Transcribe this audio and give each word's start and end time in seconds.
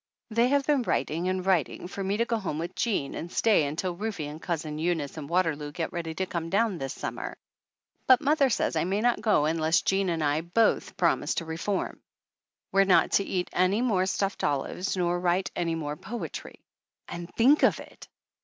They 0.31 0.47
have 0.47 0.65
been 0.65 0.81
writing 0.81 1.29
and 1.29 1.45
writing 1.45 1.87
for 1.87 2.03
me 2.03 2.17
to 2.17 2.25
go 2.25 2.37
home 2.39 2.57
with 2.57 2.73
Jean 2.73 3.13
and 3.13 3.31
stay 3.31 3.67
until 3.67 3.95
Rufe 3.95 4.19
and 4.19 4.41
Cousin 4.41 4.79
Eunice 4.79 5.15
and 5.15 5.29
Water 5.29 5.55
loo 5.55 5.71
get 5.71 5.93
ready 5.93 6.15
to 6.15 6.25
come 6.25 6.49
down 6.49 6.79
this 6.79 6.95
summer, 6.95 7.37
but 8.07 8.19
mother 8.19 8.49
says 8.49 8.75
I 8.75 8.83
may 8.83 8.99
not 8.99 9.21
go 9.21 9.45
unless 9.45 9.83
Jean 9.83 10.09
and 10.09 10.23
I 10.23 10.41
both 10.41 10.97
promise 10.97 11.35
to 11.35 11.45
reform. 11.45 12.01
We're 12.71 12.83
not 12.85 13.11
to 13.11 13.23
eat 13.23 13.51
any 13.53 13.83
more 13.83 14.07
stuffed 14.07 14.43
olives 14.43 14.97
nor 14.97 15.19
write 15.19 15.51
any 15.55 15.75
more 15.75 15.95
poetry 15.95 16.59
and, 17.07 17.31
think 17.35 17.61
of 17.61 17.79
it! 17.79 18.07